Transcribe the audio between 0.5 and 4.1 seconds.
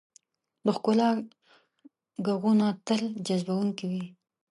د ښکلا ږغونه تل جذبونکي وي.